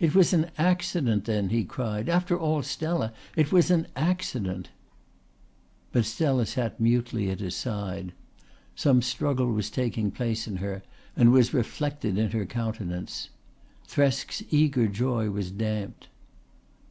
"It 0.00 0.14
was 0.14 0.34
an 0.34 0.50
accident 0.58 1.24
then," 1.24 1.48
he 1.48 1.64
cried. 1.64 2.10
"After 2.10 2.38
all, 2.38 2.62
Stella, 2.62 3.14
it 3.34 3.50
was 3.52 3.70
an 3.70 3.86
accident." 3.96 4.68
But 5.92 6.04
Stella 6.04 6.44
sat 6.44 6.78
mutely 6.78 7.30
at 7.30 7.40
his 7.40 7.54
side. 7.56 8.12
Some 8.74 9.00
struggle 9.00 9.50
was 9.50 9.70
taking 9.70 10.10
place 10.10 10.46
in 10.46 10.56
her 10.56 10.82
and 11.16 11.32
was 11.32 11.54
reflected 11.54 12.18
in 12.18 12.32
her 12.32 12.44
countenance. 12.44 13.30
Thresk's 13.88 14.42
eager 14.50 14.86
joy 14.88 15.30
was 15.30 15.50
damped. 15.50 16.08